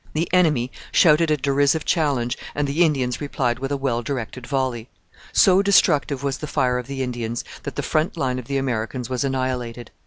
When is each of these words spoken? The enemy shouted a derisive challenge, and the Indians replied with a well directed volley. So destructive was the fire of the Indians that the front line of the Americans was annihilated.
The 0.13 0.27
enemy 0.33 0.71
shouted 0.91 1.29
a 1.29 1.37
derisive 1.37 1.85
challenge, 1.85 2.35
and 2.55 2.67
the 2.67 2.83
Indians 2.83 3.21
replied 3.21 3.59
with 3.59 3.71
a 3.71 3.77
well 3.77 4.01
directed 4.01 4.47
volley. 4.47 4.89
So 5.31 5.61
destructive 5.61 6.23
was 6.23 6.39
the 6.39 6.47
fire 6.47 6.79
of 6.79 6.87
the 6.87 7.03
Indians 7.03 7.43
that 7.61 7.75
the 7.75 7.83
front 7.83 8.17
line 8.17 8.39
of 8.39 8.45
the 8.47 8.57
Americans 8.57 9.11
was 9.11 9.23
annihilated. 9.23 9.91